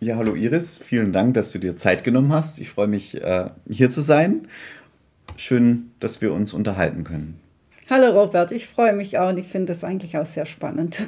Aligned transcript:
Ja, 0.00 0.14
hallo 0.14 0.36
Iris, 0.36 0.78
vielen 0.78 1.12
Dank, 1.12 1.34
dass 1.34 1.50
du 1.50 1.58
dir 1.58 1.76
Zeit 1.76 2.04
genommen 2.04 2.32
hast. 2.32 2.60
Ich 2.60 2.68
freue 2.68 2.86
mich, 2.86 3.20
äh, 3.20 3.46
hier 3.68 3.90
zu 3.90 4.00
sein. 4.00 4.46
Schön, 5.36 5.90
dass 5.98 6.20
wir 6.20 6.32
uns 6.32 6.52
unterhalten 6.52 7.02
können. 7.02 7.40
Hallo 7.90 8.12
Robert, 8.12 8.52
ich 8.52 8.68
freue 8.68 8.92
mich 8.92 9.18
auch 9.18 9.30
und 9.30 9.38
ich 9.38 9.48
finde 9.48 9.72
das 9.72 9.82
eigentlich 9.82 10.16
auch 10.16 10.26
sehr 10.26 10.46
spannend. 10.46 11.06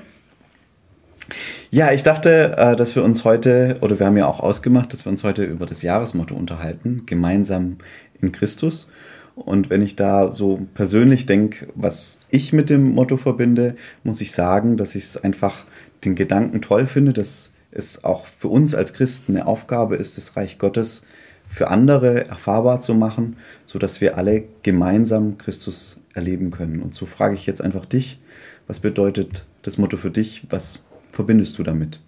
Ja, 1.71 1.93
ich 1.93 2.03
dachte, 2.03 2.57
äh, 2.59 2.75
dass 2.75 2.97
wir 2.97 3.05
uns 3.05 3.23
heute, 3.23 3.77
oder 3.80 4.01
wir 4.01 4.07
haben 4.07 4.16
ja 4.16 4.27
auch 4.27 4.41
ausgemacht, 4.41 4.93
dass 4.93 5.07
wir 5.07 5.11
uns 5.11 5.23
heute 5.23 5.45
über 5.45 5.66
das 5.66 5.83
Jahresmotto 5.83 6.35
unterhalten, 6.35 7.05
gemeinsam 7.07 7.77
in 8.21 8.33
Christus. 8.33 8.91
Und 9.37 9.71
wenn 9.71 9.83
ich 9.83 9.95
da 9.95 10.33
so 10.33 10.66
persönlich 10.75 11.27
denke, 11.27 11.69
was 11.77 12.19
ich 12.29 12.52
mit 12.52 12.69
dem 12.69 12.91
Motto 12.91 13.19
verbinde, 13.19 13.77
muss 14.02 14.21
ich 14.21 14.33
sagen, 14.33 14.77
dass 14.77 14.96
ich 14.96 15.05
es 15.05 15.16
einfach 15.16 15.65
den 16.05 16.16
Gedanken 16.16 16.61
toll 16.61 16.88
finde, 16.88 17.13
dass 17.13 17.52
es 17.73 18.04
auch 18.04 18.26
für 18.26 18.49
uns 18.49 18.74
als 18.74 18.93
Christen 18.93 19.37
eine 19.37 19.46
Aufgabe 19.46 19.96
ist, 19.96 20.16
das 20.16 20.37
Reich 20.37 20.59
Gottes 20.59 21.02
für 21.49 21.68
andere 21.68 22.29
erfahrbar 22.29 22.80
zu 22.80 22.95
machen, 22.95 23.37
sodass 23.65 24.01
wir 24.01 24.16
alle 24.16 24.45
gemeinsam 24.62 25.37
Christus 25.38 25.99
erleben 26.15 26.51
können. 26.51 26.80
Und 26.80 26.95
so 26.95 27.07
frage 27.07 27.35
ich 27.35 27.46
jetzt 27.46 27.60
einfach 27.60 27.87
dich, 27.87 28.21
was 28.66 28.80
bedeutet 28.80 29.45
das 29.62 29.79
Motto 29.79 29.96
für 29.96 30.10
dich? 30.10 30.46
Was 30.49 30.79
verbindest 31.10 31.59
du 31.59 31.65
damit? 31.65 32.01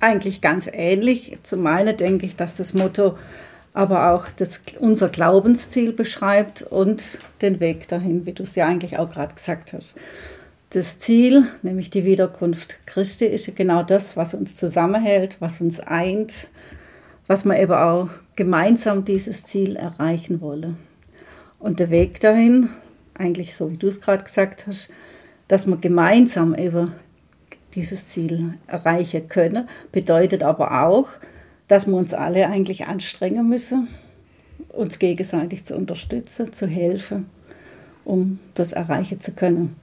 Eigentlich 0.00 0.40
ganz 0.40 0.68
ähnlich. 0.70 1.38
Zum 1.42 1.66
einen 1.66 1.96
denke 1.96 2.26
ich, 2.26 2.36
dass 2.36 2.56
das 2.56 2.74
Motto 2.74 3.16
aber 3.74 4.12
auch 4.12 4.26
das, 4.36 4.60
unser 4.80 5.08
Glaubensziel 5.08 5.92
beschreibt 5.92 6.62
und 6.62 7.20
den 7.40 7.58
Weg 7.60 7.88
dahin, 7.88 8.26
wie 8.26 8.32
du 8.32 8.42
es 8.42 8.54
ja 8.54 8.66
eigentlich 8.66 8.98
auch 8.98 9.10
gerade 9.10 9.34
gesagt 9.34 9.72
hast. 9.72 9.94
Das 10.74 10.98
Ziel, 10.98 11.48
nämlich 11.60 11.90
die 11.90 12.06
Wiederkunft 12.06 12.78
Christi, 12.86 13.26
ist 13.26 13.54
genau 13.56 13.82
das, 13.82 14.16
was 14.16 14.32
uns 14.32 14.56
zusammenhält, 14.56 15.36
was 15.38 15.60
uns 15.60 15.80
eint, 15.80 16.48
was 17.26 17.44
wir 17.44 17.60
eben 17.60 17.74
auch 17.74 18.08
gemeinsam 18.36 19.04
dieses 19.04 19.44
Ziel 19.44 19.76
erreichen 19.76 20.40
wollen. 20.40 20.78
Und 21.58 21.78
der 21.78 21.90
Weg 21.90 22.20
dahin, 22.20 22.70
eigentlich 23.12 23.54
so 23.54 23.70
wie 23.70 23.76
du 23.76 23.86
es 23.86 24.00
gerade 24.00 24.24
gesagt 24.24 24.66
hast, 24.66 24.88
dass 25.46 25.66
wir 25.66 25.76
gemeinsam 25.76 26.54
eben 26.54 26.92
dieses 27.74 28.06
Ziel 28.06 28.54
erreichen 28.66 29.28
können, 29.28 29.68
bedeutet 29.92 30.42
aber 30.42 30.86
auch, 30.86 31.10
dass 31.68 31.86
wir 31.86 31.96
uns 31.96 32.14
alle 32.14 32.46
eigentlich 32.46 32.86
anstrengen 32.86 33.46
müssen, 33.46 33.88
uns 34.70 34.98
gegenseitig 34.98 35.64
zu 35.64 35.76
unterstützen, 35.76 36.54
zu 36.54 36.66
helfen, 36.66 37.26
um 38.06 38.38
das 38.54 38.72
erreichen 38.72 39.20
zu 39.20 39.32
können. 39.32 39.76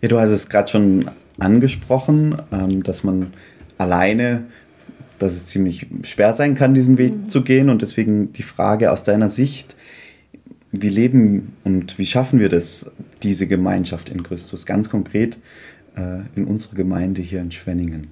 Ja, 0.00 0.08
du 0.08 0.18
hast 0.18 0.30
es 0.30 0.48
gerade 0.48 0.70
schon 0.70 1.10
angesprochen, 1.38 2.36
ähm, 2.52 2.82
dass 2.82 3.04
man 3.04 3.32
alleine, 3.78 4.44
dass 5.18 5.34
es 5.34 5.46
ziemlich 5.46 5.86
schwer 6.02 6.32
sein 6.34 6.54
kann, 6.54 6.74
diesen 6.74 6.98
Weg 6.98 7.14
mhm. 7.14 7.28
zu 7.28 7.42
gehen. 7.42 7.68
Und 7.70 7.82
deswegen 7.82 8.32
die 8.32 8.42
Frage 8.42 8.92
aus 8.92 9.02
deiner 9.02 9.28
Sicht, 9.28 9.76
wie 10.72 10.88
leben 10.88 11.56
und 11.64 11.98
wie 11.98 12.06
schaffen 12.06 12.38
wir 12.38 12.48
das, 12.48 12.90
diese 13.22 13.46
Gemeinschaft 13.46 14.08
in 14.10 14.22
Christus, 14.22 14.66
ganz 14.66 14.90
konkret 14.90 15.38
äh, 15.96 16.20
in 16.34 16.44
unserer 16.46 16.74
Gemeinde 16.74 17.22
hier 17.22 17.40
in 17.40 17.50
Schwenningen? 17.50 18.08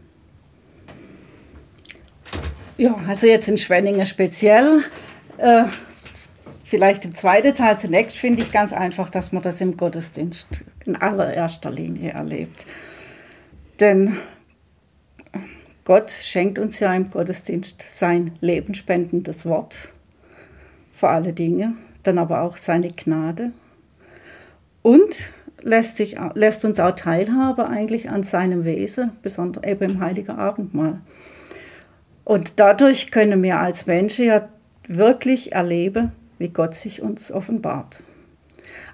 Ja, 2.77 2.97
also 3.07 3.27
jetzt 3.27 3.49
in 3.49 3.59
Schwenningen 3.59 4.07
speziell. 4.07 4.83
Äh, 5.39 5.65
vielleicht 6.65 7.05
im 7.05 7.15
zweiten 7.15 7.55
Teil 7.55 7.79
zunächst 7.79 8.17
finde 8.17 8.43
ich 8.43 8.51
ganz 8.51 8.73
einfach, 8.73 9.11
dass 9.11 9.33
man 9.33 9.43
das 9.43 9.61
im 9.61 9.77
Gottesdienst 9.77 10.65
in 10.87 10.97
allererster 10.97 11.71
Linie 11.71 12.13
erlebt. 12.13 12.65
Denn 13.81 14.19
Gott 15.85 16.11
schenkt 16.11 16.59
uns 16.59 16.81
ja 16.81 16.95
im 16.95 17.11
Gottesdienst 17.11 17.85
sein 17.89 18.33
lebenspendendes 18.41 19.45
Wort 19.45 19.91
vor 20.93 21.11
alle 21.11 21.33
Dinge, 21.33 21.75
dann 22.05 22.19
aber 22.19 22.43
auch 22.43 22.57
seine 22.57 22.89
Gnade 22.89 23.53
und 24.83 25.33
lässt, 25.61 25.97
sich, 25.97 26.17
lässt 26.35 26.65
uns 26.65 26.79
auch 26.79 26.95
Teilhabe 26.95 27.69
eigentlich 27.69 28.09
an 28.11 28.23
seinem 28.23 28.65
Wesen, 28.65 29.13
besonders 29.23 29.65
eben 29.65 29.91
im 29.91 30.01
Heiligen 30.01 30.33
Abendmahl. 30.33 31.01
Und 32.25 32.61
dadurch 32.61 33.11
können 33.11 33.43
wir 33.43 33.59
als 33.59 33.87
Menschen 33.87 34.27
ja 34.27 34.49
wirklich 34.87 35.53
erleben, 35.53 36.13
wie 36.39 36.49
Gott 36.49 36.75
sich 36.75 37.03
uns 37.03 37.33
offenbart. 37.33 38.03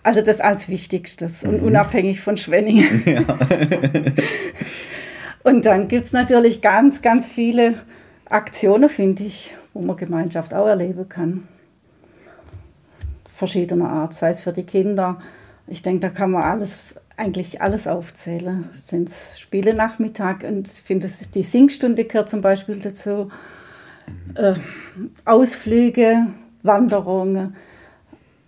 Also 0.03 0.23
das 0.23 0.41
als 0.41 0.69
Wichtigstes 0.69 1.45
mhm. 1.45 1.51
und 1.51 1.63
unabhängig 1.63 2.21
von 2.21 2.37
Schwenningen. 2.37 3.03
Ja. 3.07 3.23
und 5.43 5.67
dann 5.67 5.89
gibt 5.89 6.07
es 6.07 6.13
natürlich 6.13 6.63
ganz, 6.63 7.03
ganz 7.03 7.27
viele 7.27 7.83
Aktionen, 8.27 8.89
finde 8.89 9.25
ich, 9.25 9.57
wo 9.75 9.83
man 9.83 9.97
Gemeinschaft 9.97 10.55
auch 10.55 10.67
erleben 10.67 11.09
kann. 11.09 11.49
Verschiedener 13.33 13.89
Art, 13.89 14.15
sei 14.15 14.31
es 14.31 14.41
für 14.41 14.53
die 14.53 14.63
Kinder. 14.63 15.21
Ich 15.67 15.83
denke, 15.83 16.01
da 16.01 16.09
kann 16.11 16.31
man 16.31 16.43
alles, 16.43 16.95
eigentlich 17.17 17.61
alles 17.61 17.87
aufzählen. 17.87 18.69
Sind 18.75 19.09
es 19.09 19.41
Spiele 19.41 19.75
Nachmittag 19.75 20.45
und 20.45 20.69
ich 20.69 20.83
finde, 20.83 21.11
die 21.35 21.43
Singstunde 21.43 22.05
gehört 22.05 22.29
zum 22.29 22.41
Beispiel 22.41 22.77
dazu. 22.77 23.31
Mhm. 24.07 24.37
Äh, 24.37 24.55
Ausflüge, 25.25 26.27
Wanderungen, 26.63 27.57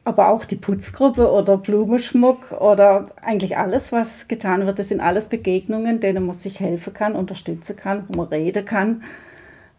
aber 0.05 0.29
auch 0.31 0.45
die 0.45 0.57
Putzgruppe 0.57 1.31
oder 1.31 1.59
Blumenschmuck 1.59 2.53
oder 2.53 3.11
eigentlich 3.23 3.57
alles, 3.57 3.93
was 3.93 4.27
getan 4.27 4.67
wird, 4.67 4.79
das 4.79 4.89
sind 4.89 5.01
alles 5.01 5.27
Begegnungen, 5.27 6.01
denen 6.01 6.27
man 6.27 6.35
sich 6.35 6.59
helfen 6.59 6.93
kann, 6.93 7.15
unterstützen 7.15 7.77
kann, 7.77 8.05
wo 8.09 8.19
man 8.19 8.29
reden 8.29 8.65
kann 8.65 9.05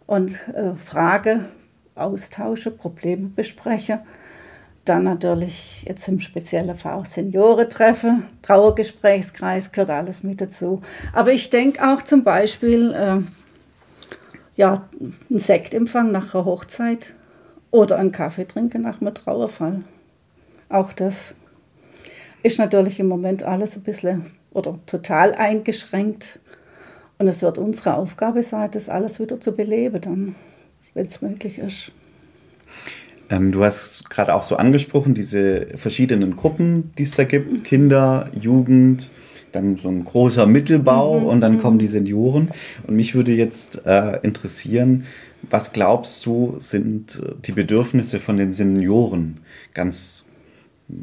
und 0.07 0.39
äh, 0.49 0.75
Frage 0.75 1.45
austausche, 1.95 2.71
Probleme 2.71 3.29
bespreche. 3.35 3.99
Dann 4.85 5.03
natürlich 5.03 5.83
jetzt 5.83 6.07
im 6.07 6.19
speziellen 6.19 6.75
Fall 6.75 6.93
auch 6.93 7.05
Seniorentreffen, 7.05 8.25
Trauergesprächskreis 8.41 9.71
gehört 9.71 9.89
alles 9.89 10.23
mit 10.23 10.41
dazu. 10.41 10.81
Aber 11.13 11.31
ich 11.31 11.49
denke 11.49 11.85
auch 11.87 12.01
zum 12.01 12.23
Beispiel, 12.23 12.93
äh, 12.93 13.21
ja, 14.55 14.83
ein 15.29 15.39
Sektempfang 15.39 16.11
nach 16.11 16.33
einer 16.33 16.45
Hochzeit 16.45 17.13
oder 17.71 17.97
einen 17.97 18.11
Kaffee 18.11 18.45
trinken 18.45 18.81
nach 18.81 19.01
einem 19.01 19.13
Trauerfall. 19.13 19.83
Auch 20.69 20.93
das 20.93 21.35
ist 22.41 22.59
natürlich 22.59 22.99
im 22.99 23.07
Moment 23.07 23.43
alles 23.43 23.75
ein 23.75 23.83
bisschen 23.83 24.25
oder 24.51 24.79
total 24.85 25.33
eingeschränkt. 25.33 26.39
Und 27.17 27.27
es 27.27 27.41
wird 27.41 27.57
unsere 27.57 27.95
Aufgabe 27.95 28.43
sein, 28.43 28.69
das 28.71 28.89
alles 28.89 29.19
wieder 29.19 29.39
zu 29.39 29.53
beleben, 29.53 30.01
dann, 30.01 30.35
wenn 30.93 31.05
es 31.05 31.21
möglich 31.21 31.59
ist. 31.59 31.91
Ähm, 33.29 33.51
du 33.51 33.63
hast 33.63 34.09
gerade 34.09 34.33
auch 34.35 34.43
so 34.43 34.57
angesprochen, 34.57 35.13
diese 35.13 35.67
verschiedenen 35.75 36.35
Gruppen, 36.35 36.91
die 36.97 37.03
es 37.03 37.15
da 37.15 37.23
gibt: 37.23 37.63
Kinder, 37.63 38.29
Jugend, 38.39 39.11
dann 39.51 39.77
so 39.77 39.87
ein 39.89 40.03
großer 40.03 40.45
Mittelbau 40.45 41.19
mhm. 41.19 41.25
und 41.25 41.41
dann 41.41 41.61
kommen 41.61 41.79
die 41.79 41.87
Senioren. 41.87 42.51
Und 42.85 42.95
mich 42.95 43.15
würde 43.15 43.31
jetzt 43.31 43.85
äh, 43.85 44.19
interessieren, 44.23 45.05
was 45.49 45.73
glaubst 45.73 46.25
du, 46.25 46.55
sind 46.59 47.21
äh, 47.23 47.35
die 47.43 47.51
Bedürfnisse 47.51 48.19
von 48.19 48.37
den 48.37 48.51
Senioren? 48.51 49.39
Ganz, 49.73 50.22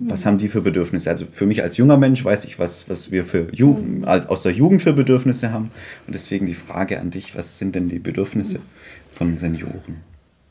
was 0.00 0.26
haben 0.26 0.38
die 0.38 0.48
für 0.48 0.60
Bedürfnisse? 0.60 1.10
Also 1.10 1.26
für 1.26 1.46
mich 1.46 1.62
als 1.62 1.76
junger 1.76 1.96
Mensch 1.96 2.24
weiß 2.24 2.44
ich, 2.44 2.58
was, 2.58 2.88
was 2.88 3.10
wir 3.10 3.24
für 3.24 3.48
Jugend, 3.52 4.06
als, 4.06 4.26
aus 4.26 4.42
der 4.42 4.52
Jugend 4.52 4.82
für 4.82 4.92
Bedürfnisse 4.92 5.52
haben. 5.52 5.70
Und 6.06 6.14
deswegen 6.14 6.46
die 6.46 6.54
Frage 6.54 7.00
an 7.00 7.10
dich, 7.10 7.36
was 7.36 7.58
sind 7.58 7.74
denn 7.74 7.88
die 7.88 7.98
Bedürfnisse 7.98 8.60
von 9.12 9.36
Senioren? 9.36 9.96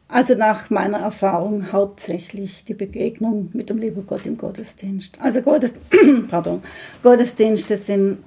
Also 0.08 0.34
nach 0.34 0.72
meiner 0.72 0.98
Erfahrung 0.98 1.72
hauptsächlich 1.72 2.64
die 2.64 2.74
Begegnung 2.74 3.50
mit 3.54 3.70
dem 3.70 3.78
lieben 3.78 4.08
Gott 4.08 4.26
im 4.26 4.38
Gottesdienst. 4.38 5.20
Also 5.22 5.42
Gottes, 5.42 5.76
pardon, 6.30 6.62
Gottesdienste 7.04 7.78
sind 7.78 8.18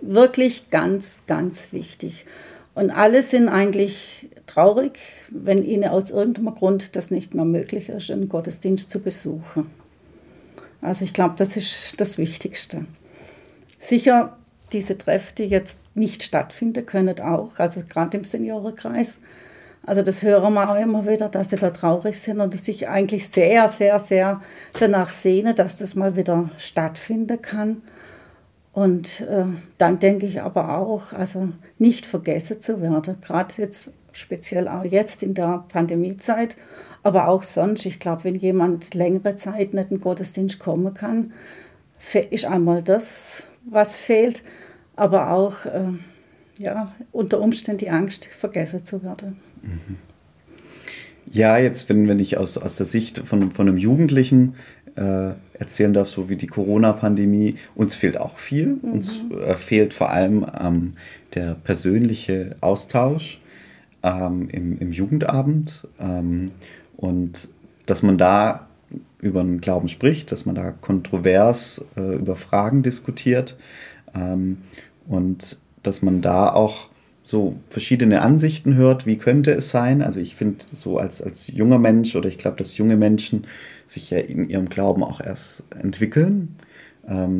wirklich 0.00 0.70
ganz, 0.70 1.20
ganz 1.26 1.72
wichtig. 1.72 2.24
Und 2.74 2.90
alle 2.90 3.22
sind 3.22 3.48
eigentlich 3.48 4.28
traurig, 4.46 4.98
wenn 5.30 5.64
ihnen 5.64 5.88
aus 5.88 6.10
irgendeinem 6.10 6.54
Grund 6.54 6.96
das 6.96 7.10
nicht 7.10 7.34
mehr 7.34 7.44
möglich 7.44 7.88
ist, 7.88 8.10
einen 8.10 8.28
Gottesdienst 8.28 8.90
zu 8.90 9.00
besuchen. 9.00 9.70
Also 10.80 11.04
ich 11.04 11.12
glaube, 11.12 11.34
das 11.36 11.56
ist 11.56 12.00
das 12.00 12.18
Wichtigste. 12.18 12.86
Sicher, 13.78 14.36
diese 14.72 14.98
Treffen, 14.98 15.34
die 15.38 15.44
jetzt 15.44 15.80
nicht 15.94 16.22
stattfinden 16.22 16.84
können, 16.84 17.20
auch, 17.20 17.58
also 17.58 17.82
gerade 17.88 18.18
im 18.18 18.24
Seniorenkreis. 18.24 19.20
Also 19.86 20.02
das 20.02 20.22
hören 20.22 20.52
wir 20.54 20.70
auch 20.70 20.78
immer 20.78 21.06
wieder, 21.06 21.28
dass 21.28 21.50
sie 21.50 21.56
da 21.56 21.70
traurig 21.70 22.20
sind 22.20 22.40
und 22.40 22.60
sich 22.60 22.88
eigentlich 22.88 23.28
sehr, 23.28 23.68
sehr, 23.68 23.98
sehr 23.98 24.42
danach 24.78 25.10
sehnen, 25.10 25.54
dass 25.54 25.78
das 25.78 25.94
mal 25.94 26.16
wieder 26.16 26.50
stattfinden 26.58 27.40
kann. 27.40 27.82
Und 28.72 29.22
äh, 29.22 29.44
dann 29.78 29.98
denke 29.98 30.26
ich 30.26 30.42
aber 30.42 30.76
auch, 30.78 31.12
also 31.12 31.48
nicht 31.78 32.06
vergessen 32.06 32.60
zu 32.60 32.80
werden, 32.80 33.16
gerade 33.20 33.54
jetzt 33.56 33.90
speziell 34.12 34.68
auch 34.68 34.84
jetzt 34.84 35.22
in 35.22 35.34
der 35.34 35.64
Pandemiezeit, 35.68 36.56
aber 37.02 37.28
auch 37.28 37.42
sonst. 37.42 37.86
Ich 37.86 37.98
glaube, 37.98 38.24
wenn 38.24 38.34
jemand 38.34 38.94
längere 38.94 39.36
Zeit 39.36 39.74
nicht 39.74 39.90
in 39.90 39.98
den 39.98 40.00
Gottesdienst 40.00 40.58
kommen 40.58 40.94
kann, 40.94 41.32
ist 42.30 42.44
einmal 42.44 42.82
das, 42.82 43.44
was 43.64 43.96
fehlt, 43.96 44.42
aber 44.96 45.30
auch, 45.30 45.66
äh, 45.66 45.92
ja, 46.58 46.92
unter 47.12 47.40
Umständen 47.40 47.78
die 47.78 47.90
Angst, 47.90 48.26
vergessen 48.26 48.84
zu 48.84 49.02
werden. 49.02 49.38
Mhm. 49.62 49.96
Ja, 51.30 51.58
jetzt, 51.58 51.88
wenn, 51.88 52.08
wenn 52.08 52.20
ich 52.20 52.38
aus, 52.38 52.56
aus 52.56 52.76
der 52.76 52.86
Sicht 52.86 53.18
von, 53.18 53.50
von 53.50 53.68
einem 53.68 53.76
Jugendlichen 53.76 54.54
äh, 54.96 55.34
erzählen 55.52 55.92
darf, 55.92 56.08
so 56.08 56.28
wie 56.28 56.36
die 56.36 56.46
Corona-Pandemie, 56.46 57.56
uns 57.74 57.94
fehlt 57.94 58.18
auch 58.18 58.38
viel. 58.38 58.78
Mhm. 58.82 58.92
Uns 58.92 59.20
äh, 59.30 59.54
fehlt 59.54 59.94
vor 59.94 60.10
allem 60.10 60.46
ähm, 60.58 60.94
der 61.34 61.54
persönliche 61.54 62.56
Austausch 62.60 63.40
ähm, 64.02 64.48
im, 64.50 64.78
im 64.78 64.92
Jugendabend 64.92 65.86
ähm, 66.00 66.52
und 66.96 67.48
dass 67.86 68.02
man 68.02 68.18
da 68.18 68.68
über 69.20 69.42
den 69.42 69.60
Glauben 69.60 69.88
spricht, 69.88 70.32
dass 70.32 70.46
man 70.46 70.54
da 70.54 70.70
kontrovers 70.70 71.84
äh, 71.96 72.14
über 72.16 72.36
Fragen 72.36 72.82
diskutiert 72.82 73.56
ähm, 74.14 74.58
und 75.06 75.58
dass 75.82 76.02
man 76.02 76.22
da 76.22 76.52
auch 76.52 76.88
so 77.22 77.56
verschiedene 77.68 78.22
Ansichten 78.22 78.74
hört, 78.74 79.04
wie 79.04 79.18
könnte 79.18 79.50
es 79.52 79.70
sein. 79.70 80.00
Also 80.00 80.18
ich 80.18 80.34
finde 80.34 80.64
so 80.66 80.96
als, 80.96 81.20
als 81.20 81.48
junger 81.48 81.78
Mensch 81.78 82.16
oder 82.16 82.28
ich 82.28 82.38
glaube, 82.38 82.56
dass 82.56 82.78
junge 82.78 82.96
Menschen 82.96 83.46
sich 83.86 84.10
ja 84.10 84.18
in 84.18 84.48
ihrem 84.48 84.68
Glauben 84.70 85.02
auch 85.02 85.20
erst 85.20 85.64
entwickeln, 85.78 86.56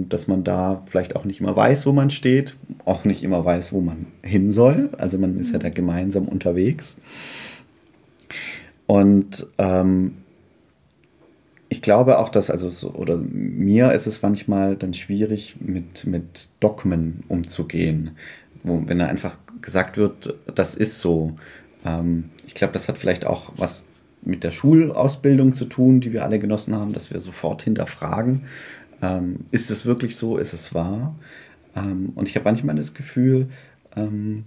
dass 0.09 0.29
man 0.29 0.45
da 0.45 0.83
vielleicht 0.87 1.15
auch 1.15 1.25
nicht 1.25 1.41
immer 1.41 1.55
weiß, 1.55 1.85
wo 1.85 1.93
man 1.93 2.09
steht, 2.09 2.57
auch 2.87 3.05
nicht 3.05 3.23
immer 3.23 3.45
weiß, 3.45 3.73
wo 3.73 3.81
man 3.81 4.07
hin 4.23 4.51
soll. 4.51 4.91
Also 4.97 5.19
man 5.19 5.39
ist 5.39 5.53
ja 5.53 5.59
da 5.59 5.69
gemeinsam 5.69 6.27
unterwegs. 6.27 6.97
Und 8.87 9.47
ähm, 9.59 10.15
ich 11.69 11.83
glaube 11.83 12.19
auch, 12.19 12.31
dass, 12.31 12.51
also 12.51 12.71
so, 12.71 12.93
oder 12.93 13.19
mir 13.19 13.93
ist 13.93 14.07
es 14.07 14.23
manchmal 14.23 14.77
dann 14.77 14.95
schwierig, 14.95 15.57
mit, 15.61 16.07
mit 16.07 16.49
Dogmen 16.61 17.25
umzugehen. 17.29 18.13
Wo, 18.63 18.83
wenn 18.87 18.99
da 18.99 19.07
einfach 19.07 19.39
gesagt 19.61 19.99
wird, 19.99 20.35
das 20.55 20.75
ist 20.75 21.01
so. 21.01 21.37
Ähm, 21.85 22.31
ich 22.47 22.55
glaube, 22.55 22.73
das 22.73 22.89
hat 22.89 22.97
vielleicht 22.97 23.27
auch 23.27 23.53
was 23.57 23.85
mit 24.23 24.45
der 24.45 24.51
Schulausbildung 24.51 25.55
zu 25.55 25.67
tun, 25.67 26.01
die 26.01 26.13
wir 26.13 26.25
alle 26.25 26.39
genossen 26.39 26.75
haben, 26.75 26.93
dass 26.93 27.13
wir 27.13 27.21
sofort 27.21 27.63
hinterfragen, 27.63 28.43
ähm, 29.03 29.47
ist 29.51 29.71
es 29.71 29.87
wirklich 29.87 30.17
so, 30.17 30.39
ist 30.39 30.53
es 30.53 30.75
wahr? 30.75 31.15
Ähm, 31.77 32.13
und 32.15 32.29
ich 32.29 32.35
habe 32.37 32.45
manchmal 32.45 32.77
das 32.77 32.95
Gefühl, 32.95 33.49
ähm, 33.97 34.45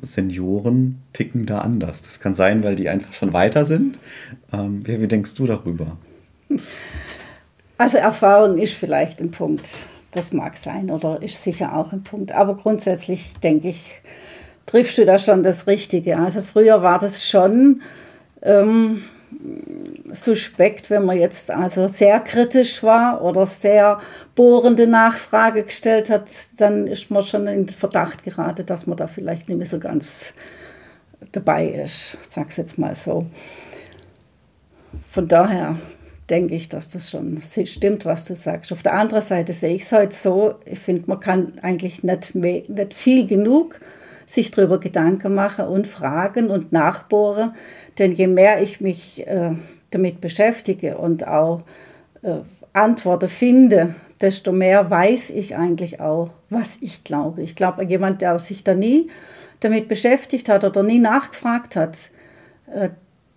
Senioren 0.00 1.02
ticken 1.12 1.46
da 1.46 1.58
anders. 1.58 2.02
Das 2.02 2.20
kann 2.20 2.34
sein, 2.34 2.64
weil 2.64 2.76
die 2.76 2.88
einfach 2.88 3.12
schon 3.12 3.32
weiter 3.32 3.64
sind. 3.64 3.98
Ähm, 4.52 4.86
wie, 4.86 5.00
wie 5.00 5.08
denkst 5.08 5.34
du 5.34 5.46
darüber? 5.46 5.96
Also 7.78 7.98
Erfahrung 7.98 8.58
ist 8.58 8.74
vielleicht 8.74 9.20
ein 9.20 9.30
Punkt. 9.30 9.68
Das 10.10 10.32
mag 10.32 10.56
sein 10.56 10.90
oder 10.90 11.22
ist 11.22 11.42
sicher 11.42 11.76
auch 11.76 11.92
ein 11.92 12.04
Punkt. 12.04 12.32
Aber 12.32 12.56
grundsätzlich 12.56 13.32
denke 13.42 13.68
ich, 13.68 13.90
triffst 14.66 14.98
du 14.98 15.04
da 15.04 15.18
schon 15.18 15.42
das 15.42 15.66
Richtige. 15.66 16.18
Also 16.18 16.42
früher 16.42 16.82
war 16.82 16.98
das 16.98 17.28
schon 17.28 17.82
ähm, 18.42 19.02
suspekt, 20.12 20.90
wenn 20.90 21.04
man 21.04 21.18
jetzt 21.18 21.50
also 21.50 21.88
sehr 21.88 22.20
kritisch 22.20 22.82
war 22.82 23.22
oder 23.22 23.46
sehr 23.46 24.00
bohrende 24.34 24.86
Nachfrage 24.86 25.62
gestellt 25.62 26.10
hat, 26.10 26.30
dann 26.58 26.86
ist 26.86 27.10
man 27.10 27.22
schon 27.22 27.46
in 27.46 27.68
Verdacht 27.68 28.22
geraten, 28.22 28.66
dass 28.66 28.86
man 28.86 28.96
da 28.96 29.06
vielleicht 29.06 29.48
nicht 29.48 29.58
mehr 29.58 29.66
so 29.66 29.78
ganz 29.78 30.34
dabei 31.32 31.66
ist, 31.66 32.18
sag's 32.22 32.56
jetzt 32.56 32.78
mal 32.78 32.94
so. 32.94 33.26
Von 35.10 35.28
daher 35.28 35.76
denke 36.30 36.54
ich, 36.54 36.68
dass 36.68 36.88
das 36.88 37.10
schon 37.10 37.40
stimmt, 37.42 38.04
was 38.04 38.24
du 38.26 38.34
sagst. 38.34 38.72
Auf 38.72 38.82
der 38.82 38.94
anderen 38.94 39.22
Seite 39.22 39.52
sehe 39.52 39.74
ich 39.74 39.82
es 39.82 39.92
heute 39.92 40.14
so, 40.14 40.54
ich 40.64 40.78
finde, 40.78 41.04
man 41.06 41.20
kann 41.20 41.52
eigentlich 41.62 42.02
nicht, 42.02 42.34
mehr, 42.34 42.62
nicht 42.68 42.94
viel 42.94 43.26
genug 43.26 43.80
sich 44.26 44.50
darüber 44.50 44.78
Gedanken 44.78 45.34
machen 45.34 45.66
und 45.66 45.86
fragen 45.86 46.50
und 46.50 46.72
nachbohren. 46.72 47.54
Denn 47.98 48.12
je 48.12 48.26
mehr 48.26 48.62
ich 48.62 48.80
mich 48.80 49.26
äh, 49.26 49.52
damit 49.90 50.20
beschäftige 50.20 50.98
und 50.98 51.26
auch 51.26 51.62
äh, 52.22 52.38
Antworten 52.72 53.28
finde, 53.28 53.94
desto 54.20 54.52
mehr 54.52 54.90
weiß 54.90 55.30
ich 55.30 55.56
eigentlich 55.56 56.00
auch, 56.00 56.30
was 56.50 56.78
ich 56.80 57.04
glaube. 57.04 57.42
Ich 57.42 57.54
glaube, 57.54 57.84
jemand, 57.84 58.22
der 58.22 58.38
sich 58.38 58.64
da 58.64 58.74
nie 58.74 59.08
damit 59.60 59.88
beschäftigt 59.88 60.48
hat 60.48 60.64
oder 60.64 60.82
nie 60.82 60.98
nachgefragt 60.98 61.76
hat, 61.76 62.10
äh, 62.72 62.90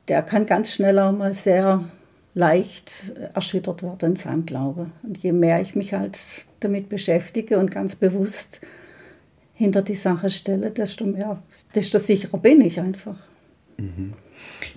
der 0.07 0.23
kann 0.23 0.45
ganz 0.45 0.71
schnell 0.73 0.97
auch 0.99 1.11
mal 1.11 1.33
sehr 1.33 1.83
leicht 2.33 3.13
erschüttert 3.33 3.83
werden 3.83 4.11
in 4.11 4.15
seinem 4.15 4.45
Glaube. 4.45 4.91
Und 5.03 5.17
je 5.17 5.31
mehr 5.31 5.59
ich 5.59 5.75
mich 5.75 5.93
halt 5.93 6.45
damit 6.59 6.87
beschäftige 6.87 7.57
und 7.57 7.71
ganz 7.71 7.95
bewusst 7.95 8.61
hinter 9.57 9.81
die 9.81 9.95
Sache 9.95 10.29
stelle, 10.29 10.69
desto 10.69 11.03
mehr, 11.05 11.41
desto 11.73 11.97
sicherer 11.97 12.37
bin 12.37 12.61
ich 12.61 12.79
einfach. 12.79 13.15
Mhm. 13.77 14.13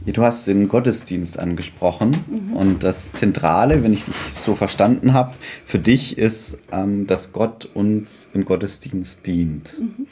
Ja, 0.06 0.12
du 0.14 0.22
hast 0.22 0.46
den 0.46 0.68
Gottesdienst 0.68 1.38
angesprochen 1.38 2.24
mhm. 2.26 2.56
und 2.56 2.82
das 2.82 3.12
Zentrale, 3.12 3.82
wenn 3.82 3.92
ich 3.92 4.04
dich 4.04 4.14
so 4.38 4.54
verstanden 4.54 5.12
habe, 5.12 5.34
für 5.66 5.78
dich 5.78 6.16
ist, 6.16 6.56
ähm, 6.72 7.06
dass 7.06 7.32
Gott 7.32 7.68
uns 7.74 8.30
im 8.32 8.46
Gottesdienst 8.46 9.26
dient. 9.26 9.78
Mhm. 9.78 10.06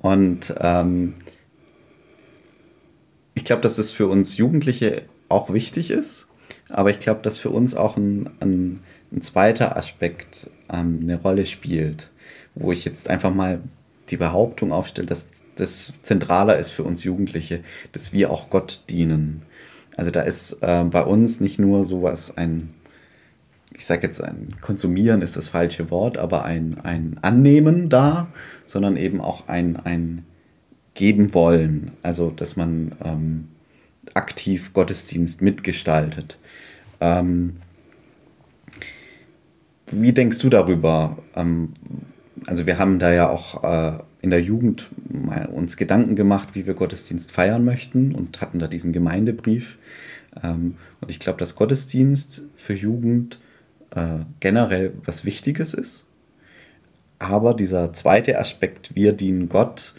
Und 0.00 0.54
ähm, 0.60 1.14
ich 3.32 3.46
glaube, 3.46 3.62
dass 3.62 3.78
es 3.78 3.90
für 3.92 4.08
uns 4.08 4.36
Jugendliche 4.36 5.02
auch 5.30 5.54
wichtig 5.54 5.90
ist, 5.90 6.28
aber 6.68 6.90
ich 6.90 6.98
glaube, 6.98 7.22
dass 7.22 7.38
für 7.38 7.50
uns 7.50 7.74
auch 7.74 7.96
ein, 7.96 8.28
ein, 8.40 8.80
ein 9.10 9.22
zweiter 9.22 9.78
Aspekt 9.78 10.50
ähm, 10.70 10.98
eine 11.02 11.18
Rolle 11.18 11.46
spielt, 11.46 12.10
wo 12.54 12.72
ich 12.72 12.84
jetzt 12.84 13.08
einfach 13.08 13.32
mal 13.32 13.62
die 14.12 14.16
Behauptung 14.18 14.72
aufstelle, 14.72 15.06
dass 15.06 15.30
das 15.56 15.92
zentraler 16.02 16.58
ist 16.58 16.70
für 16.70 16.84
uns 16.84 17.02
Jugendliche, 17.02 17.60
dass 17.92 18.12
wir 18.12 18.30
auch 18.30 18.50
Gott 18.50 18.84
dienen. 18.90 19.42
Also 19.96 20.10
da 20.10 20.20
ist 20.20 20.58
äh, 20.62 20.84
bei 20.84 21.02
uns 21.02 21.40
nicht 21.40 21.58
nur 21.58 21.82
sowas 21.82 22.36
ein, 22.36 22.74
ich 23.74 23.84
sage 23.84 24.06
jetzt 24.06 24.22
ein 24.22 24.48
Konsumieren 24.60 25.22
ist 25.22 25.36
das 25.36 25.48
falsche 25.48 25.90
Wort, 25.90 26.18
aber 26.18 26.44
ein, 26.44 26.78
ein 26.82 27.18
Annehmen 27.22 27.88
da, 27.88 28.28
sondern 28.64 28.96
eben 28.96 29.20
auch 29.20 29.48
ein, 29.48 29.76
ein 29.76 30.24
Geben 30.94 31.34
wollen. 31.34 31.92
Also 32.02 32.30
dass 32.30 32.56
man 32.56 32.92
ähm, 33.04 33.48
aktiv 34.14 34.72
Gottesdienst 34.72 35.42
mitgestaltet. 35.42 36.38
Ähm, 37.00 37.56
wie 39.90 40.12
denkst 40.12 40.38
du 40.38 40.48
darüber? 40.48 41.18
Ähm, 41.34 41.72
also 42.46 42.66
wir 42.66 42.78
haben 42.78 42.98
da 42.98 43.12
ja 43.12 43.28
auch 43.28 43.62
äh, 43.64 43.98
in 44.20 44.30
der 44.30 44.40
Jugend 44.40 44.90
mal 45.08 45.46
uns 45.46 45.76
Gedanken 45.76 46.16
gemacht, 46.16 46.50
wie 46.54 46.66
wir 46.66 46.74
Gottesdienst 46.74 47.30
feiern 47.30 47.64
möchten 47.64 48.14
und 48.14 48.40
hatten 48.40 48.58
da 48.58 48.68
diesen 48.68 48.92
Gemeindebrief. 48.92 49.78
Ähm, 50.42 50.76
und 51.00 51.10
ich 51.10 51.18
glaube, 51.18 51.38
dass 51.38 51.54
Gottesdienst 51.54 52.44
für 52.54 52.74
Jugend 52.74 53.38
äh, 53.94 54.24
generell 54.40 54.92
was 55.04 55.24
Wichtiges 55.24 55.74
ist. 55.74 56.06
Aber 57.18 57.54
dieser 57.54 57.92
zweite 57.92 58.38
Aspekt, 58.38 58.94
wir 58.94 59.12
dienen 59.12 59.48
Gott, 59.48 59.94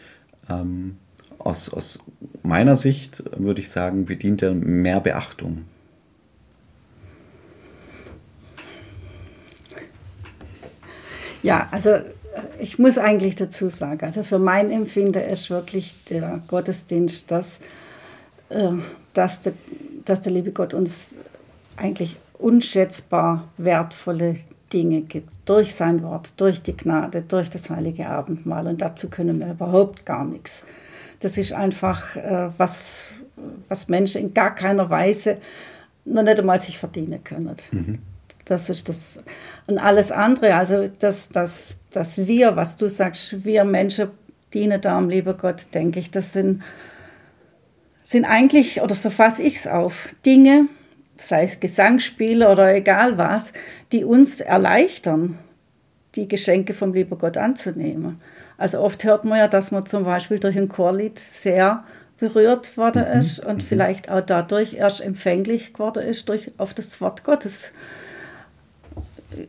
ähm, 0.49 0.97
aus, 1.39 1.69
aus 1.69 1.99
meiner 2.41 2.75
Sicht 2.75 3.23
würde 3.37 3.61
ich 3.61 3.69
sagen, 3.69 4.05
bedient 4.05 4.41
er 4.41 4.53
mehr 4.53 4.99
Beachtung. 4.99 5.65
Ja, 11.41 11.67
also 11.71 11.99
ich 12.63 12.79
muss 12.79 12.97
eigentlich 12.97 13.35
dazu 13.35 13.69
sagen, 13.69 14.05
also 14.05 14.23
für 14.23 14.39
mein 14.39 14.71
Empfinden 14.71 15.21
ist 15.21 15.49
wirklich 15.49 16.01
der 16.05 16.41
Gottesdienst 16.47 17.29
das, 17.29 17.59
äh, 18.47 18.71
dass, 19.13 19.41
der, 19.41 19.51
dass 20.05 20.21
der 20.21 20.31
liebe 20.31 20.53
Gott 20.53 20.73
uns 20.73 21.17
eigentlich 21.75 22.17
unschätzbar 22.39 23.49
wertvolle 23.57 24.37
Dinge 24.71 25.01
gibt. 25.01 25.29
Durch 25.43 25.75
sein 25.75 26.03
Wort, 26.03 26.39
durch 26.39 26.61
die 26.61 26.75
Gnade, 26.75 27.21
durch 27.21 27.49
das 27.49 27.69
heilige 27.69 28.07
Abendmahl. 28.07 28.65
Und 28.67 28.81
dazu 28.81 29.09
können 29.09 29.39
wir 29.39 29.51
überhaupt 29.51 30.05
gar 30.05 30.23
nichts. 30.23 30.63
Das 31.19 31.37
ist 31.37 31.51
einfach 31.51 32.15
äh, 32.15 32.49
was, 32.57 33.23
was 33.67 33.89
Menschen 33.89 34.21
in 34.21 34.33
gar 34.33 34.55
keiner 34.55 34.89
Weise 34.89 35.37
noch 36.05 36.23
nicht 36.23 36.39
einmal 36.39 36.59
sich 36.59 36.77
verdienen 36.77 37.21
können. 37.25 37.55
Mhm. 37.71 37.99
Das 38.53 38.69
ist 38.69 38.87
das. 38.87 39.23
Und 39.65 39.79
alles 39.79 40.11
andere, 40.11 40.53
also 40.53 40.87
dass 40.87 41.29
das, 41.29 41.79
das 41.89 42.27
wir, 42.27 42.55
was 42.55 42.77
du 42.77 42.87
sagst, 42.87 43.43
wir 43.43 43.63
Menschen 43.63 44.11
dienen 44.53 44.79
da 44.79 44.95
am 44.95 45.09
lieber 45.09 45.33
Gott, 45.33 45.73
denke 45.73 45.99
ich, 45.99 46.11
das 46.11 46.33
sind, 46.33 46.61
sind 48.03 48.25
eigentlich, 48.25 48.79
oder 48.83 48.93
so 48.93 49.09
fasse 49.09 49.41
ich 49.41 49.55
es 49.55 49.65
auf, 49.65 50.13
Dinge, 50.23 50.67
sei 51.15 51.41
es 51.41 51.61
Gesangsspiele 51.61 52.47
oder 52.47 52.75
egal 52.75 53.17
was, 53.17 53.53
die 53.91 54.03
uns 54.03 54.39
erleichtern, 54.39 55.39
die 56.13 56.27
Geschenke 56.27 56.75
vom 56.75 56.93
lieber 56.93 57.17
Gott 57.17 57.37
anzunehmen. 57.37 58.21
Also 58.59 58.81
oft 58.81 59.03
hört 59.03 59.25
man 59.25 59.39
ja, 59.39 59.47
dass 59.47 59.71
man 59.71 59.83
zum 59.87 60.03
Beispiel 60.03 60.37
durch 60.37 60.59
ein 60.59 60.69
Chorlied 60.69 61.17
sehr 61.17 61.83
berührt 62.19 62.77
worden 62.77 63.03
mhm. 63.03 63.19
ist 63.19 63.39
und 63.39 63.63
mhm. 63.63 63.65
vielleicht 63.65 64.11
auch 64.11 64.21
dadurch 64.21 64.75
erst 64.75 65.01
empfänglich 65.01 65.73
geworden 65.73 66.03
ist 66.03 66.29
durch, 66.29 66.51
auf 66.59 66.75
das 66.75 67.01
Wort 67.01 67.23
Gottes 67.23 67.71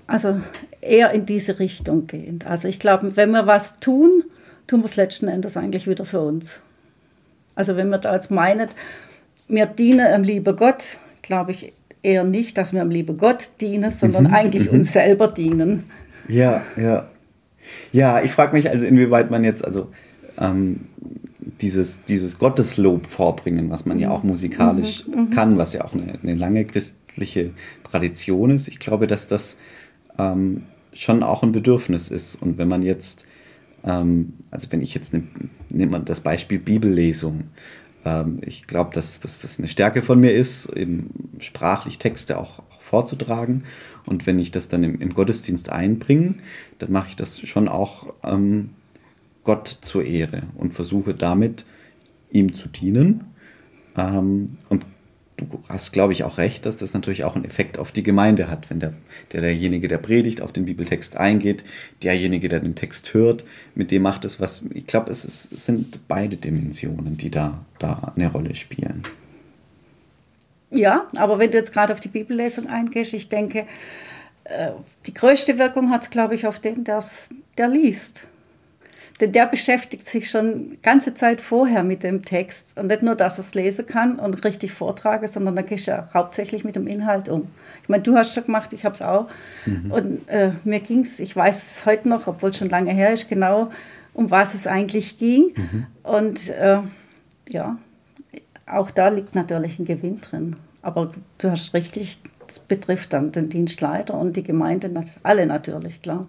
also 0.06 0.40
eher 0.80 1.12
in 1.12 1.26
diese 1.26 1.58
Richtung 1.58 2.06
gehend. 2.06 2.46
Also 2.46 2.68
ich 2.68 2.78
glaube, 2.78 3.16
wenn 3.16 3.30
wir 3.30 3.46
was 3.46 3.78
tun, 3.78 4.24
tun 4.66 4.80
wir 4.80 4.86
es 4.86 4.96
letzten 4.96 5.28
Endes 5.28 5.56
eigentlich 5.56 5.86
wieder 5.86 6.04
für 6.04 6.20
uns. 6.20 6.62
Also 7.54 7.76
wenn 7.76 7.88
wir 7.88 7.98
da 7.98 8.14
jetzt 8.14 8.30
meinen, 8.30 8.68
wir 9.48 9.66
dienen 9.66 10.12
am 10.12 10.22
lieben 10.22 10.56
Gott, 10.56 10.98
glaube 11.22 11.52
ich 11.52 11.72
eher 12.02 12.24
nicht, 12.24 12.58
dass 12.58 12.72
wir 12.72 12.82
am 12.82 12.90
lieben 12.90 13.16
Gott 13.16 13.50
dienen, 13.60 13.90
sondern 13.90 14.24
mhm. 14.24 14.34
eigentlich 14.34 14.70
uns 14.70 14.92
selber 14.92 15.28
dienen. 15.28 15.84
Ja, 16.28 16.62
ja. 16.76 17.08
Ja, 17.92 18.22
ich 18.22 18.32
frage 18.32 18.54
mich 18.54 18.68
also, 18.70 18.84
inwieweit 18.84 19.30
man 19.30 19.42
jetzt, 19.42 19.64
also 19.64 19.90
ähm, 20.38 20.80
dieses, 21.60 22.04
dieses 22.04 22.38
Gotteslob 22.38 23.06
vorbringen, 23.06 23.70
was 23.70 23.86
man 23.86 23.98
ja 23.98 24.10
auch 24.10 24.22
musikalisch 24.22 25.06
mhm, 25.06 25.14
mhm. 25.14 25.30
kann, 25.30 25.56
was 25.56 25.72
ja 25.72 25.84
auch 25.84 25.92
eine, 25.92 26.18
eine, 26.22 26.34
lange 26.34 26.64
christliche 26.64 27.50
Tradition 27.84 28.50
ist. 28.50 28.68
Ich 28.68 28.78
glaube, 28.78 29.06
dass 29.06 29.26
das 29.26 29.56
ähm, 30.18 30.64
schon 30.92 31.22
auch 31.22 31.42
ein 31.42 31.52
Bedürfnis 31.52 32.08
ist. 32.08 32.36
Und 32.36 32.58
wenn 32.58 32.68
man 32.68 32.82
jetzt, 32.82 33.26
ähm, 33.84 34.34
also 34.50 34.68
wenn 34.70 34.82
ich 34.82 34.94
jetzt, 34.94 35.12
ne, 35.12 35.24
das 36.04 36.20
Beispiel 36.20 36.58
Bibellesung, 36.58 37.44
ähm, 38.04 38.38
ich 38.42 38.66
glaube, 38.66 38.90
dass, 38.94 39.20
dass 39.20 39.40
das 39.40 39.58
eine 39.58 39.68
Stärke 39.68 40.02
von 40.02 40.20
mir 40.20 40.32
ist, 40.32 40.68
eben 40.74 41.10
sprachlich 41.38 41.98
Texte 41.98 42.38
auch, 42.38 42.60
auch 42.60 42.80
vorzutragen. 42.80 43.64
Und 44.06 44.26
wenn 44.26 44.38
ich 44.38 44.50
das 44.50 44.68
dann 44.68 44.84
im, 44.84 45.00
im 45.00 45.14
Gottesdienst 45.14 45.70
einbringe, 45.70 46.34
dann 46.78 46.92
mache 46.92 47.08
ich 47.08 47.16
das 47.16 47.40
schon 47.40 47.68
auch 47.68 48.12
ähm, 48.22 48.70
Gott 49.44 49.68
zur 49.68 50.04
Ehre 50.04 50.42
und 50.56 50.74
versuche 50.74 51.14
damit 51.14 51.64
ihm 52.30 52.54
zu 52.54 52.68
dienen. 52.68 53.24
Ähm, 53.96 54.58
und 54.68 54.84
du 55.36 55.62
hast, 55.68 55.92
glaube 55.92 56.12
ich, 56.12 56.24
auch 56.24 56.38
recht, 56.38 56.66
dass 56.66 56.76
das 56.76 56.94
natürlich 56.94 57.24
auch 57.24 57.36
einen 57.36 57.44
Effekt 57.44 57.78
auf 57.78 57.92
die 57.92 58.02
Gemeinde 58.02 58.48
hat, 58.48 58.70
wenn 58.70 58.80
der, 58.80 58.94
der 59.32 59.40
derjenige, 59.40 59.88
der 59.88 59.98
predigt, 59.98 60.40
auf 60.40 60.52
den 60.52 60.64
Bibeltext 60.64 61.16
eingeht, 61.16 61.64
derjenige, 62.02 62.48
der 62.48 62.60
den 62.60 62.74
Text 62.74 63.14
hört, 63.14 63.44
mit 63.74 63.90
dem 63.90 64.02
macht 64.02 64.24
es 64.24 64.40
was. 64.40 64.62
Ich 64.72 64.86
glaube, 64.86 65.10
es, 65.10 65.24
es 65.24 65.50
sind 65.50 66.08
beide 66.08 66.36
Dimensionen, 66.36 67.16
die 67.16 67.30
da, 67.30 67.64
da 67.78 68.12
eine 68.16 68.30
Rolle 68.30 68.54
spielen. 68.54 69.02
Ja, 70.70 71.06
aber 71.16 71.38
wenn 71.38 71.52
du 71.52 71.58
jetzt 71.58 71.72
gerade 71.72 71.92
auf 71.92 72.00
die 72.00 72.08
Bibellesung 72.08 72.68
eingehst, 72.68 73.14
ich 73.14 73.28
denke, 73.28 73.66
äh, 74.44 74.70
die 75.06 75.14
größte 75.14 75.58
Wirkung 75.58 75.90
hat 75.90 76.02
es, 76.02 76.10
glaube 76.10 76.34
ich, 76.34 76.46
auf 76.46 76.58
den, 76.58 76.84
der 76.84 77.68
liest. 77.68 78.26
Denn 79.20 79.30
der 79.30 79.46
beschäftigt 79.46 80.08
sich 80.08 80.28
schon 80.28 80.78
ganze 80.82 81.14
Zeit 81.14 81.40
vorher 81.40 81.84
mit 81.84 82.02
dem 82.02 82.22
Text 82.22 82.76
und 82.76 82.88
nicht 82.88 83.02
nur, 83.02 83.14
dass 83.14 83.38
er 83.38 83.44
es 83.44 83.54
lesen 83.54 83.86
kann 83.86 84.18
und 84.18 84.44
richtig 84.44 84.72
vortrage, 84.72 85.28
sondern 85.28 85.54
da 85.54 85.62
gehst 85.62 85.86
du 85.86 86.08
hauptsächlich 86.12 86.64
mit 86.64 86.74
dem 86.74 86.88
Inhalt 86.88 87.28
um. 87.28 87.46
Ich 87.82 87.88
meine, 87.88 88.02
du 88.02 88.16
hast 88.16 88.28
es 88.28 88.34
schon 88.34 88.46
gemacht, 88.46 88.72
ich 88.72 88.84
habe 88.84 88.94
es 88.94 89.02
auch. 89.02 89.28
Mhm. 89.66 89.90
Und 89.92 90.28
äh, 90.28 90.50
mir 90.64 90.80
ging 90.80 91.02
es, 91.02 91.20
ich 91.20 91.36
weiß 91.36 91.62
es 91.62 91.86
heute 91.86 92.08
noch, 92.08 92.26
obwohl 92.26 92.50
es 92.50 92.56
schon 92.56 92.68
lange 92.68 92.92
her 92.92 93.12
ist, 93.12 93.28
genau, 93.28 93.70
um 94.14 94.32
was 94.32 94.54
es 94.54 94.66
eigentlich 94.66 95.16
ging. 95.16 95.52
Mhm. 95.54 95.86
Und 96.02 96.50
äh, 96.50 96.78
ja, 97.48 97.78
auch 98.66 98.90
da 98.90 99.08
liegt 99.08 99.36
natürlich 99.36 99.78
ein 99.78 99.84
Gewinn 99.84 100.20
drin. 100.22 100.56
Aber 100.82 101.12
du 101.38 101.50
hast 101.52 101.72
richtig, 101.72 102.18
es 102.48 102.58
betrifft 102.58 103.12
dann 103.12 103.30
den 103.30 103.48
Dienstleiter 103.48 104.14
und 104.14 104.34
die 104.36 104.42
Gemeinde, 104.42 104.90
alle 105.22 105.46
natürlich, 105.46 106.02
klar. 106.02 106.26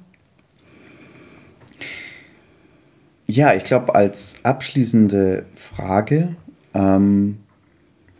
Ja, 3.27 3.53
ich 3.53 3.63
glaube, 3.63 3.95
als 3.95 4.35
abschließende 4.43 5.45
Frage 5.55 6.35
ähm, 6.73 7.39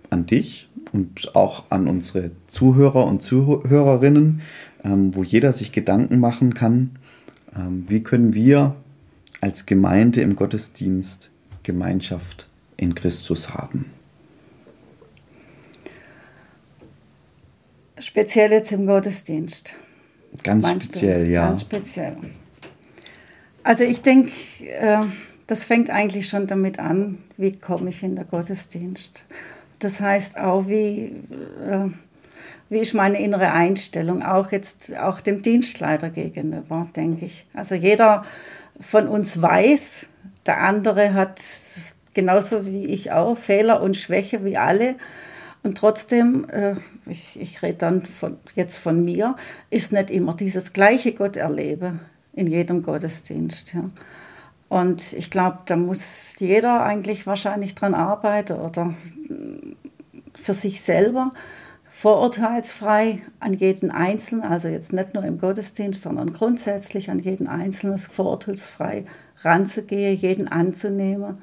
an 0.09 0.25
dich 0.25 0.69
und 0.91 1.35
auch 1.35 1.65
an 1.69 1.88
unsere 1.88 2.31
Zuhörer 2.47 3.05
und 3.05 3.21
Zuhörerinnen, 3.21 4.41
ähm, 4.83 5.15
wo 5.15 5.24
jeder 5.24 5.53
sich 5.53 5.71
Gedanken 5.71 6.19
machen 6.19 6.53
kann, 6.53 6.97
ähm, 7.55 7.85
wie 7.88 8.01
können 8.01 8.33
wir 8.33 8.75
als 9.41 9.65
Gemeinde 9.65 10.21
im 10.21 10.35
Gottesdienst 10.35 11.29
Gemeinschaft 11.62 12.47
in 12.77 12.95
Christus 12.95 13.53
haben? 13.53 13.91
Speziell 18.00 18.51
jetzt 18.51 18.71
im 18.71 18.88
Gottesdienst. 18.88 19.75
Ganz 20.43 20.67
speziell, 20.67 21.25
du? 21.25 21.31
ja. 21.31 21.47
Ganz 21.47 21.62
speziell. 21.62 22.17
Also 23.65 23.84
ich 23.84 24.03
denke, 24.03 24.31
äh, 24.79 25.00
das 25.48 25.65
fängt 25.65 25.89
eigentlich 25.89 26.29
schon 26.29 26.45
damit 26.45 26.77
an, 26.77 27.17
wie 27.36 27.57
komme 27.57 27.89
ich 27.89 28.03
in 28.03 28.15
den 28.15 28.27
Gottesdienst. 28.27 29.25
Das 29.79 30.00
heißt 30.00 30.39
auch, 30.39 30.67
wie, 30.67 31.15
äh, 31.67 31.89
wie 32.69 32.77
ist 32.77 32.93
meine 32.93 33.19
innere 33.19 33.51
Einstellung, 33.51 34.22
auch 34.22 34.51
jetzt 34.51 34.95
auch 34.95 35.19
dem 35.19 35.41
Dienstleiter 35.41 36.12
gegenüber, 36.12 36.88
denke 36.95 37.25
ich. 37.25 37.48
Also 37.55 37.74
jeder 37.74 38.24
von 38.79 39.07
uns 39.07 39.41
weiß, 39.41 40.10
der 40.45 40.62
andere 40.62 41.15
hat 41.15 41.41
genauso 42.13 42.67
wie 42.67 42.86
ich 42.86 43.12
auch 43.12 43.36
Fehler 43.36 43.81
und 43.81 43.98
Schwäche 43.98 44.45
wie 44.45 44.57
alle. 44.57 44.93
Und 45.63 45.79
trotzdem, 45.79 46.48
äh, 46.51 46.75
ich, 47.07 47.41
ich 47.41 47.63
rede 47.63 47.79
dann 47.79 48.03
von, 48.03 48.38
jetzt 48.53 48.77
von 48.77 49.03
mir, 49.03 49.36
ist 49.72 49.91
nicht 49.91 50.12
immer 50.12 50.36
dieses 50.36 50.72
gleiche 50.72 51.13
Gott 51.13 51.36
erlebe 51.36 51.95
in 52.36 52.48
jedem 52.48 52.84
Gottesdienst. 52.84 53.74
Ja. 53.74 53.89
Und 54.70 55.13
ich 55.13 55.30
glaube, 55.30 55.60
da 55.65 55.75
muss 55.75 56.39
jeder 56.39 56.84
eigentlich 56.84 57.25
wahrscheinlich 57.25 57.75
dran 57.75 57.94
arbeiten 57.94 58.60
oder 58.60 58.94
für 60.34 60.54
sich 60.54 60.82
selber 60.82 61.32
vorurteilsfrei 61.89 63.22
an 63.39 63.54
jeden 63.54 63.89
Einzelnen, 63.89 64.44
also 64.44 64.68
jetzt 64.68 64.92
nicht 64.92 65.13
nur 65.13 65.24
im 65.24 65.38
Gottesdienst, 65.38 66.04
sondern 66.04 66.34
grundsätzlich 66.34 67.10
an 67.10 67.20
jeden 67.20 67.48
Einzelnen 67.48 67.98
vorurteilsfrei 67.98 69.06
ranzugehen, 69.44 70.18
jeden 70.18 70.50
anzunehmen, 70.50 71.38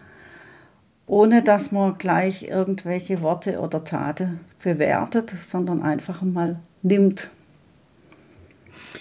ohne 1.06 1.42
dass 1.42 1.72
man 1.72 1.96
gleich 1.96 2.42
irgendwelche 2.42 3.22
Worte 3.22 3.60
oder 3.60 3.82
Taten 3.82 4.40
bewertet, 4.62 5.30
sondern 5.40 5.80
einfach 5.80 6.20
mal 6.20 6.60
nimmt. 6.82 7.30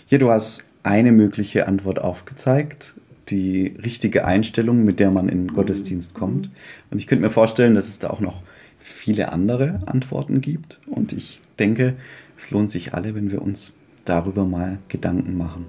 Hier, 0.06 0.20
du 0.20 0.32
hast 0.32 0.64
eine 0.84 1.12
mögliche 1.12 1.68
Antwort 1.68 2.00
aufgezeigt, 2.00 2.96
die 3.30 3.76
richtige 3.84 4.26
Einstellung, 4.26 4.84
mit 4.84 5.00
der 5.00 5.12
man 5.12 5.30
in 5.30 5.48
den 5.48 5.54
Gottesdienst 5.54 6.14
kommt. 6.14 6.50
Und 6.90 6.98
ich 6.98 7.08
könnte 7.08 7.24
mir 7.24 7.30
vorstellen, 7.30 7.76
dass 7.76 7.88
es 7.88 8.00
da 8.00 8.10
auch 8.10 8.20
noch 8.20 8.42
viele 8.80 9.32
andere 9.32 9.82
Antworten 9.86 10.42
gibt. 10.42 10.80
Und 10.88 11.14
ich 11.14 11.42
denke, 11.60 11.96
es 12.38 12.52
lohnt 12.52 12.72
sich 12.72 12.94
alle, 12.94 13.16
wenn 13.16 13.32
wir 13.32 13.42
uns 13.42 13.74
darüber 14.06 14.46
mal 14.46 14.80
Gedanken 14.88 15.38
machen. 15.38 15.66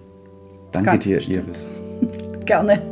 Danke 0.72 0.90
Ganz 0.90 1.04
dir, 1.04 1.16
bestimmt. 1.16 1.46
Iris. 1.46 1.68
Gerne. 2.46 2.82